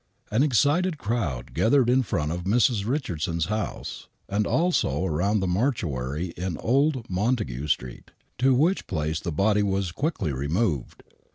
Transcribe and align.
An 0.31 0.41
excited 0.41 0.97
crowd 0.97 1.53
gathered 1.53 1.87
in 1.87 2.01
front 2.01 2.31
of 2.31 2.43
Mrs. 2.45 2.87
Richard 2.87 3.21
son's 3.21 3.45
house, 3.53 4.07
and 4.27 4.47
also 4.47 5.05
around 5.05 5.41
the 5.41 5.47
mortuary 5.47 6.29
in 6.35 6.57
Old 6.57 7.07
Montague 7.07 7.67
Street, 7.67 8.09
to 8.39 8.55
which 8.55 8.87
place 8.87 9.19
the 9.19 9.31
body 9.31 9.61
was 9.61 9.91
quickly 9.91 10.33
removed. 10.33 11.03